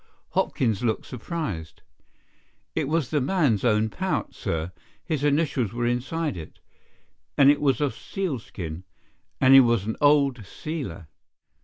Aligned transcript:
Hopkins 0.29 0.83
looked 0.83 1.05
surprised. 1.05 1.83
"It 2.73 2.87
was 2.87 3.11
the 3.11 3.21
man's 3.21 3.63
own 3.63 3.87
pouch, 3.89 4.33
sir. 4.33 4.71
His 5.05 5.23
initials 5.23 5.73
were 5.73 5.85
inside 5.85 6.35
it. 6.35 6.57
And 7.37 7.51
it 7.51 7.61
was 7.61 7.79
of 7.81 7.93
sealskin,—and 7.93 9.53
he 9.53 9.59
was 9.59 9.85
an 9.85 9.97
old 10.01 10.43
sealer." 10.43 11.07